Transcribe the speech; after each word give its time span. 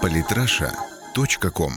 Политраша.ком 0.00 1.72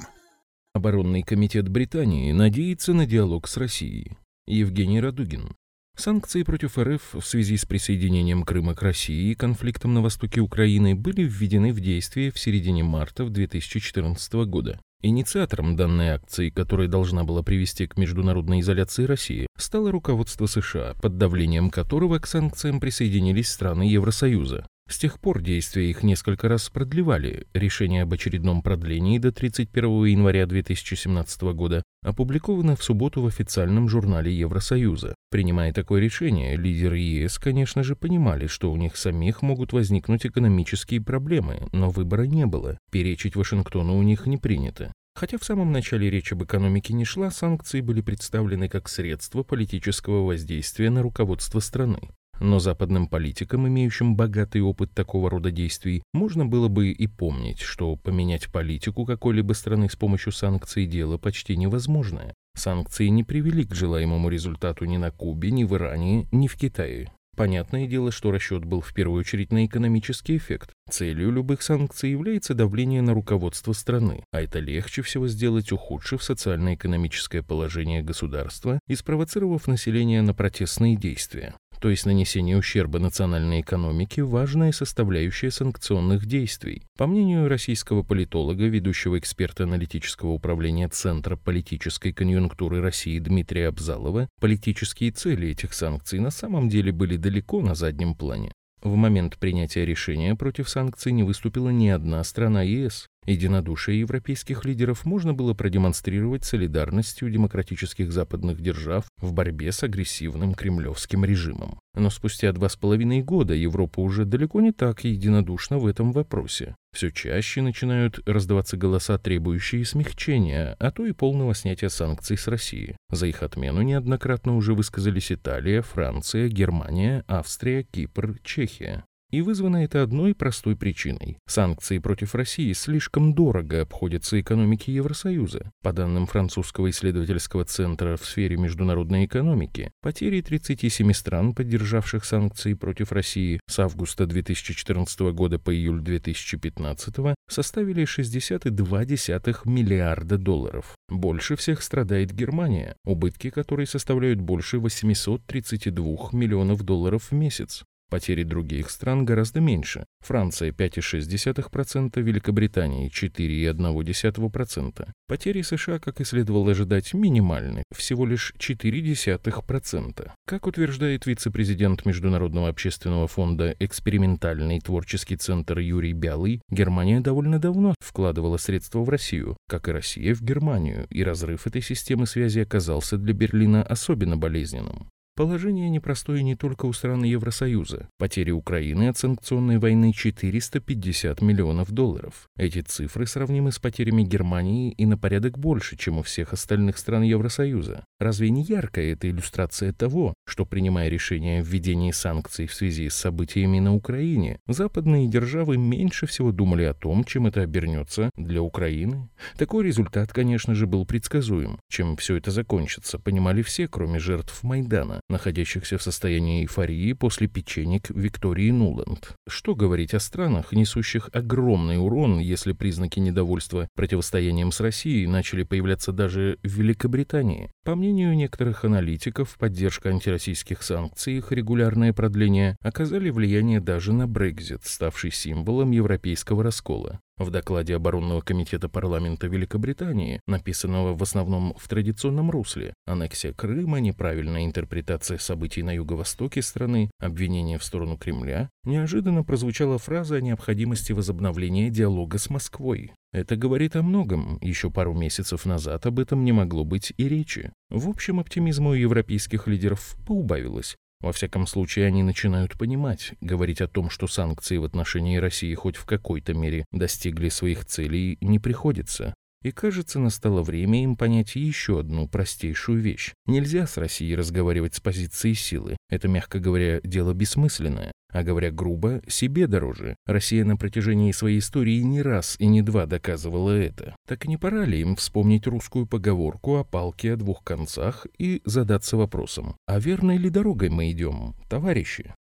Оборонный 0.73 1.23
комитет 1.23 1.67
Британии 1.69 2.31
надеется 2.31 2.93
на 2.93 3.05
диалог 3.05 3.47
с 3.47 3.57
Россией. 3.57 4.17
Евгений 4.47 4.99
Радугин. 4.99 5.55
Санкции 5.97 6.43
против 6.43 6.77
РФ 6.77 7.13
в 7.13 7.21
связи 7.21 7.57
с 7.57 7.65
присоединением 7.65 8.43
Крыма 8.43 8.75
к 8.75 8.81
России 8.81 9.31
и 9.31 9.35
конфликтом 9.35 9.93
на 9.93 10.01
востоке 10.01 10.41
Украины 10.41 10.95
были 10.95 11.23
введены 11.23 11.71
в 11.71 11.79
действие 11.79 12.31
в 12.31 12.39
середине 12.39 12.83
марта 12.83 13.25
в 13.25 13.29
2014 13.29 14.33
года. 14.45 14.79
Инициатором 15.01 15.75
данной 15.75 16.09
акции, 16.09 16.49
которая 16.49 16.87
должна 16.87 17.23
была 17.23 17.43
привести 17.43 17.87
к 17.87 17.97
международной 17.97 18.61
изоляции 18.61 19.05
России, 19.05 19.47
стало 19.57 19.91
руководство 19.91 20.45
США, 20.47 20.95
под 21.01 21.17
давлением 21.17 21.69
которого 21.69 22.19
к 22.19 22.27
санкциям 22.27 22.79
присоединились 22.79 23.49
страны 23.49 23.83
Евросоюза. 23.83 24.65
С 24.87 24.99
тех 24.99 25.19
пор 25.19 25.41
действия 25.41 25.89
их 25.89 26.03
несколько 26.03 26.47
раз 26.47 26.69
продлевали. 26.69 27.47
Решение 27.53 28.03
об 28.03 28.13
очередном 28.13 28.61
продлении 28.61 29.17
до 29.17 29.31
31 29.31 30.05
января 30.05 30.45
2017 30.45 31.41
года 31.53 31.81
опубликовано 32.03 32.75
в 32.75 32.83
субботу 32.83 33.21
в 33.21 33.27
официальном 33.27 33.89
журнале 33.89 34.31
Евросоюза. 34.37 35.15
Принимая 35.31 35.73
такое 35.73 36.01
решение, 36.01 36.55
лидеры 36.55 36.99
ЕС, 36.99 37.39
конечно 37.39 37.81
же, 37.81 37.95
понимали, 37.95 38.45
что 38.45 38.71
у 38.71 38.75
них 38.75 38.95
самих 38.95 39.41
могут 39.41 39.73
возникнуть 39.73 40.27
экономические 40.27 41.01
проблемы, 41.01 41.67
но 41.71 41.89
выбора 41.89 42.23
не 42.23 42.45
было. 42.45 42.77
Перечить 42.91 43.35
Вашингтону 43.35 43.97
у 43.97 44.03
них 44.03 44.27
не 44.27 44.37
принято. 44.37 44.93
Хотя 45.15 45.37
в 45.39 45.45
самом 45.45 45.71
начале 45.71 46.09
речь 46.11 46.31
об 46.31 46.43
экономике 46.43 46.93
не 46.93 47.05
шла, 47.05 47.31
санкции 47.31 47.81
были 47.81 48.01
представлены 48.01 48.69
как 48.69 48.87
средство 48.87 49.43
политического 49.43 50.25
воздействия 50.25 50.91
на 50.91 51.01
руководство 51.01 51.59
страны. 51.59 52.11
Но 52.39 52.59
западным 52.59 53.07
политикам, 53.07 53.67
имеющим 53.67 54.15
богатый 54.15 54.61
опыт 54.61 54.91
такого 54.93 55.29
рода 55.29 55.51
действий, 55.51 56.03
можно 56.13 56.45
было 56.45 56.67
бы 56.67 56.89
и 56.89 57.07
помнить, 57.07 57.59
что 57.59 57.95
поменять 57.95 58.51
политику 58.51 59.05
какой-либо 59.05 59.53
страны 59.53 59.89
с 59.89 59.95
помощью 59.95 60.33
санкций– 60.33 60.85
дело 60.87 61.17
почти 61.17 61.55
невозможное. 61.55 62.33
Санкции 62.55 63.07
не 63.07 63.23
привели 63.23 63.65
к 63.65 63.73
желаемому 63.73 64.29
результату 64.29 64.85
ни 64.85 64.97
на 64.97 65.11
Кубе, 65.11 65.51
ни 65.51 65.63
в 65.63 65.75
Иране, 65.75 66.27
ни 66.31 66.47
в 66.47 66.55
Китае. 66.55 67.09
Понятное 67.35 67.85
дело, 67.85 68.11
что 68.11 68.31
расчет 68.31 68.63
был 68.63 68.79
в 68.79 68.93
первую 68.93 69.19
очередь 69.19 69.51
на 69.51 69.65
экономический 69.65 70.37
эффект. 70.37 70.71
Целью 70.89 71.31
любых 71.31 71.61
санкций 71.61 72.11
является 72.11 72.53
давление 72.53 73.01
на 73.01 73.13
руководство 73.13 73.73
страны, 73.73 74.23
а 74.31 74.41
это 74.41 74.59
легче 74.59 75.01
всего 75.01 75.27
сделать, 75.27 75.73
ухудшив 75.73 76.23
социально-экономическое 76.23 77.43
положение 77.43 78.01
государства 78.01 78.79
и 78.87 78.95
спровоцировав 78.95 79.67
население 79.67 80.21
на 80.21 80.33
протестные 80.33 80.95
действия 80.95 81.55
то 81.85 81.91
есть 81.91 82.07
нанесение 82.07 82.57
ущерба 82.57 82.97
национальной 82.97 83.61
экономике, 83.61 84.23
важная 84.23 84.71
составляющая 84.71 85.51
санкционных 85.51 86.25
действий. 86.25 86.81
По 86.97 87.05
мнению 87.05 87.47
российского 87.47 88.01
политолога, 88.01 88.65
ведущего 88.65 89.19
эксперта 89.19 89.65
аналитического 89.65 90.31
управления 90.31 90.89
Центра 90.89 91.35
политической 91.35 92.11
конъюнктуры 92.11 92.81
России 92.81 93.19
Дмитрия 93.19 93.67
Абзалова, 93.67 94.27
политические 94.41 95.11
цели 95.11 95.49
этих 95.49 95.75
санкций 95.75 96.17
на 96.17 96.31
самом 96.31 96.69
деле 96.69 96.91
были 96.91 97.17
далеко 97.17 97.61
на 97.61 97.75
заднем 97.75 98.15
плане. 98.15 98.51
В 98.81 98.95
момент 98.95 99.37
принятия 99.37 99.85
решения 99.85 100.33
против 100.33 100.69
санкций 100.69 101.11
не 101.11 101.21
выступила 101.21 101.69
ни 101.69 101.89
одна 101.89 102.23
страна 102.23 102.63
ЕС. 102.63 103.07
Единодушие 103.25 103.99
европейских 104.01 104.65
лидеров 104.65 105.05
можно 105.05 105.33
было 105.33 105.53
продемонстрировать 105.53 106.45
солидарностью 106.45 107.29
демократических 107.29 108.11
западных 108.11 108.61
держав 108.61 109.05
в 109.17 109.33
борьбе 109.33 109.71
с 109.71 109.81
агрессивным 109.83 110.53
кремлевским 110.53 111.25
режимом. 111.25 111.79
Но 111.95 112.09
спустя 112.09 112.51
два 112.51 112.69
с 112.69 112.75
половиной 112.75 113.23
года 113.23 113.53
Европа 113.53 114.01
уже 114.01 114.25
далеко 114.25 114.61
не 114.61 114.71
так 114.71 115.03
единодушна 115.03 115.79
в 115.79 115.87
этом 115.87 116.11
вопросе. 116.11 116.75
Все 116.93 117.11
чаще 117.11 117.61
начинают 117.61 118.19
раздаваться 118.27 118.77
голоса, 118.77 119.17
требующие 119.17 119.83
смягчения, 119.85 120.75
а 120.79 120.91
то 120.91 121.05
и 121.05 121.11
полного 121.11 121.55
снятия 121.55 121.89
санкций 121.89 122.37
с 122.37 122.47
России. 122.47 122.95
За 123.09 123.25
их 123.27 123.43
отмену 123.43 123.81
неоднократно 123.81 124.55
уже 124.55 124.73
высказались 124.73 125.31
Италия, 125.31 125.81
Франция, 125.81 126.47
Германия, 126.47 127.23
Австрия, 127.27 127.83
Кипр, 127.83 128.37
Чехия. 128.43 129.03
И 129.31 129.41
вызвано 129.41 129.83
это 129.83 130.03
одной 130.03 130.35
простой 130.35 130.75
причиной. 130.75 131.37
Санкции 131.47 131.97
против 131.97 132.35
России 132.35 132.71
слишком 132.73 133.33
дорого 133.33 133.81
обходятся 133.81 134.39
экономике 134.39 134.93
Евросоюза. 134.93 135.71
По 135.81 135.93
данным 135.93 136.27
французского 136.27 136.89
исследовательского 136.89 137.65
центра 137.65 138.17
в 138.17 138.25
сфере 138.25 138.55
международной 138.57 139.25
экономики, 139.25 139.91
потери 140.01 140.41
37 140.41 141.11
стран, 141.13 141.53
поддержавших 141.53 142.23
санкции 142.23 142.75
против 142.75 143.11
России 143.11 143.59
с 143.67 143.79
августа 143.79 144.25
2014 144.25 145.19
года 145.33 145.59
по 145.59 145.73
июль 145.73 146.01
2015 146.01 147.35
составили 147.49 148.03
62,2 148.03 149.55
миллиарда 149.65 150.37
долларов. 150.37 150.95
Больше 151.09 151.55
всех 151.55 151.81
страдает 151.81 152.31
Германия, 152.31 152.95
убытки 153.05 153.49
которой 153.49 153.87
составляют 153.87 154.39
больше 154.39 154.79
832 154.79 156.29
миллионов 156.31 156.83
долларов 156.83 157.31
в 157.31 157.35
месяц. 157.35 157.83
Потери 158.09 158.43
других 158.43 158.89
стран 158.91 159.25
гораздо 159.25 159.61
меньше. 159.61 160.05
Франция 160.19 160.71
5,6%, 160.71 162.21
Великобритания 162.21 163.09
4,1%. 163.09 165.07
Потери 165.27 165.61
США, 165.61 165.99
как 165.99 166.21
и 166.21 166.23
следовало 166.23 166.71
ожидать, 166.71 167.13
минимальны, 167.13 167.83
всего 167.93 168.25
лишь 168.25 168.53
0,4%. 168.59 170.31
Как 170.45 170.67
утверждает 170.67 171.25
вице-президент 171.25 172.05
Международного 172.05 172.69
общественного 172.69 173.27
фонда 173.27 173.75
«Экспериментальный 173.79 174.79
творческий 174.79 175.37
центр» 175.37 175.79
Юрий 175.79 176.13
Бялый, 176.13 176.61
Германия 176.69 177.21
довольно 177.21 177.59
давно 177.59 177.95
вкладывала 177.99 178.57
средства 178.57 178.99
в 178.99 179.09
Россию, 179.09 179.57
как 179.67 179.87
и 179.87 179.91
Россия 179.91 180.35
в 180.35 180.41
Германию, 180.41 181.07
и 181.09 181.23
разрыв 181.23 181.65
этой 181.65 181.81
системы 181.81 182.27
связи 182.27 182.59
оказался 182.59 183.17
для 183.17 183.33
Берлина 183.33 183.83
особенно 183.83 184.37
болезненным. 184.37 185.09
Положение 185.37 185.89
непростое 185.89 186.43
не 186.43 186.55
только 186.55 186.85
у 186.85 186.93
стран 186.93 187.25
Евросоюза. 187.25 188.07
Потери 188.17 188.51
Украины 188.51 189.09
от 189.09 189.17
санкционной 189.17 189.79
войны 189.79 190.13
450 190.13 191.41
миллионов 191.41 191.91
долларов. 191.91 192.47
Эти 192.57 192.79
цифры 192.79 193.27
сравнимы 193.27 193.73
с 193.73 193.79
потерями 193.79 194.23
Германии 194.23 194.93
и 194.93 195.05
на 195.05 195.17
порядок 195.17 195.59
больше, 195.59 195.97
чем 195.97 196.19
у 196.19 196.21
всех 196.21 196.53
остальных 196.53 196.97
стран 196.97 197.23
Евросоюза. 197.23 198.05
Разве 198.17 198.49
не 198.49 198.63
яркая 198.63 199.11
эта 199.11 199.29
иллюстрация 199.29 199.91
того, 199.91 200.33
что, 200.47 200.65
принимая 200.65 201.09
решение 201.09 201.59
о 201.59 201.63
введении 201.63 202.11
санкций 202.11 202.65
в 202.65 202.73
связи 202.73 203.09
с 203.09 203.15
событиями 203.15 203.79
на 203.79 203.93
Украине, 203.93 204.59
западные 204.69 205.27
державы 205.27 205.75
меньше 205.75 206.27
всего 206.27 206.53
думали 206.53 206.85
о 206.85 206.93
том, 206.93 207.25
чем 207.25 207.45
это 207.47 207.59
обернется 207.59 208.29
для 208.37 208.61
Украины? 208.61 209.27
Такой 209.57 209.83
результат, 209.83 210.31
конечно 210.31 210.75
же, 210.75 210.87
был 210.87 211.05
предсказуем. 211.05 211.77
Чем 211.89 212.15
все 212.15 212.37
это 212.37 212.51
закончится, 212.51 213.19
понимали 213.19 213.63
все, 213.63 213.89
кроме 213.89 214.19
жертв 214.19 214.63
Майдана 214.63 215.19
находящихся 215.29 215.97
в 215.97 216.03
состоянии 216.03 216.61
эйфории 216.61 217.13
после 217.13 217.47
печенек 217.47 218.09
Виктории 218.09 218.71
Нуланд. 218.71 219.33
Что 219.47 219.75
говорить 219.75 220.13
о 220.13 220.19
странах, 220.19 220.71
несущих 220.71 221.29
огромный 221.33 221.97
урон, 221.97 222.39
если 222.39 222.73
признаки 222.73 223.19
недовольства 223.19 223.87
противостоянием 223.95 224.71
с 224.71 224.79
Россией 224.79 225.27
начали 225.27 225.63
появляться 225.63 226.11
даже 226.11 226.57
в 226.63 226.67
Великобритании? 226.67 227.71
По 227.83 227.95
мнению 227.95 228.35
некоторых 228.35 228.85
аналитиков, 228.85 229.57
поддержка 229.57 230.09
антироссийских 230.09 230.81
санкций 230.81 231.33
и 231.33 231.37
их 231.37 231.51
регулярное 231.51 232.13
продление 232.13 232.77
оказали 232.81 233.29
влияние 233.29 233.79
даже 233.79 234.13
на 234.13 234.27
Брекзит, 234.27 234.85
ставший 234.85 235.31
символом 235.31 235.91
европейского 235.91 236.63
раскола. 236.63 237.19
В 237.37 237.49
докладе 237.49 237.95
оборонного 237.95 238.39
комитета 238.39 238.87
парламента 238.87 239.47
Великобритании, 239.47 240.39
написанного 240.47 241.13
в 241.13 241.21
основном 241.21 241.75
в 241.77 241.85
традиционном 241.89 242.49
русле, 242.49 242.93
аннексия 243.05 243.51
Крыма, 243.51 243.99
неправильная 243.99 244.63
интерпретация 244.63 245.37
событий 245.37 245.83
на 245.83 245.91
юго-востоке 245.93 246.61
страны, 246.61 247.11
обвинение 247.19 247.77
в 247.77 247.83
сторону 247.83 248.17
Кремля, 248.17 248.69
неожиданно 248.85 249.43
прозвучала 249.43 249.97
фраза 249.97 250.35
о 250.35 250.41
необходимости 250.41 251.11
возобновления 251.11 251.89
диалога 251.89 252.37
с 252.37 252.49
Москвой. 252.49 253.11
Это 253.33 253.57
говорит 253.57 253.97
о 253.97 254.01
многом. 254.01 254.57
Еще 254.61 254.89
пару 254.89 255.13
месяцев 255.13 255.65
назад 255.65 256.05
об 256.05 256.19
этом 256.19 256.45
не 256.45 256.53
могло 256.53 256.85
быть 256.85 257.13
и 257.17 257.27
речи. 257.27 257.73
В 257.89 258.07
общем, 258.07 258.39
оптимизм 258.39 258.87
у 258.87 258.93
европейских 258.93 259.67
лидеров 259.67 260.15
поубавилось. 260.25 260.95
Во 261.21 261.31
всяком 261.31 261.65
случае, 261.65 262.05
они 262.05 262.23
начинают 262.23 262.77
понимать, 262.77 263.33
говорить 263.41 263.81
о 263.81 263.87
том, 263.87 264.09
что 264.09 264.27
санкции 264.27 264.77
в 264.77 264.83
отношении 264.83 265.37
России 265.37 265.73
хоть 265.73 265.95
в 265.95 266.05
какой-то 266.05 266.53
мере 266.53 266.85
достигли 266.91 267.49
своих 267.49 267.85
целей, 267.85 268.37
не 268.41 268.59
приходится. 268.59 269.33
И 269.65 269.71
кажется, 269.71 270.19
настало 270.19 270.61
время 270.61 271.01
им 271.01 271.17
понять 271.17 271.55
еще 271.55 271.99
одну 271.99 272.27
простейшую 272.27 273.01
вещь. 273.01 273.33
Нельзя 273.47 273.87
с 273.87 273.97
Россией 273.97 274.35
разговаривать 274.35 274.93
с 274.93 274.99
позиции 274.99 275.53
силы. 275.53 275.97
Это, 276.07 276.27
мягко 276.27 276.59
говоря, 276.59 277.01
дело 277.03 277.33
бессмысленное. 277.33 278.11
А 278.35 278.43
говоря 278.43 278.69
грубо, 278.69 279.21
себе 279.29 279.65
дороже. 279.65 280.17
Россия 280.25 280.65
на 280.65 280.75
протяжении 280.75 281.31
своей 281.31 281.59
истории 281.59 282.01
не 282.01 282.21
раз 282.21 282.57
и 282.59 282.67
не 282.67 282.81
два 282.81 283.05
доказывала 283.05 283.71
это. 283.71 284.13
Так 284.27 284.45
не 284.45 284.57
пора 284.57 284.83
ли 284.83 284.99
им 284.99 285.15
вспомнить 285.15 285.65
русскую 285.67 286.05
поговорку 286.05 286.75
о 286.75 286.83
палке 286.83 287.31
о 287.31 287.37
двух 287.37 287.63
концах 287.63 288.27
и 288.37 288.61
задаться 288.65 289.15
вопросом, 289.15 289.77
а 289.87 289.99
верной 289.99 290.35
ли 290.35 290.49
дорогой 290.49 290.89
мы 290.89 291.11
идем, 291.11 291.55
товарищи? 291.69 292.35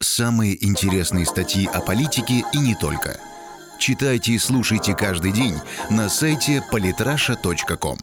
Самые 0.00 0.62
интересные 0.62 1.24
статьи 1.24 1.66
о 1.72 1.80
политике 1.80 2.44
и 2.52 2.58
не 2.58 2.74
только. 2.74 3.16
Читайте 3.78 4.32
и 4.32 4.38
слушайте 4.38 4.94
каждый 4.94 5.32
день 5.32 5.54
на 5.90 6.10
сайте 6.10 6.62
polytrasha.com. 6.70 7.98